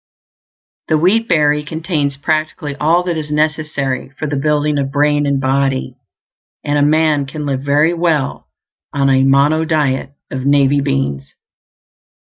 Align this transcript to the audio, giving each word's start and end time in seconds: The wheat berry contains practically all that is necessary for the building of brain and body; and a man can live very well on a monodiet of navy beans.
The 0.87 0.97
wheat 0.97 1.27
berry 1.27 1.61
contains 1.63 2.17
practically 2.17 2.75
all 2.77 3.03
that 3.03 3.17
is 3.17 3.29
necessary 3.29 4.09
for 4.17 4.25
the 4.27 4.35
building 4.35 4.79
of 4.79 4.91
brain 4.91 5.27
and 5.27 5.39
body; 5.39 5.95
and 6.63 6.79
a 6.79 6.81
man 6.81 7.27
can 7.27 7.45
live 7.45 7.61
very 7.61 7.93
well 7.93 8.47
on 8.93 9.11
a 9.11 9.23
monodiet 9.23 10.15
of 10.31 10.43
navy 10.47 10.81
beans. 10.81 11.35